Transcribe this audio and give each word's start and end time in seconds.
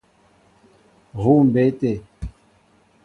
Huu 1.19 1.37
mbé 1.47 1.65
te. 1.79 1.91